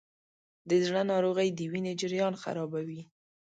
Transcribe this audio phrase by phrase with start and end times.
[0.69, 3.01] د زړه ناروغۍ د وینې جریان خرابوي.